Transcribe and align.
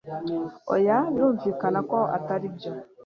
oya 0.73 0.97
birumvikana 1.13 1.79
ko 1.91 1.99
atari 2.17 2.47
byo 2.55 2.71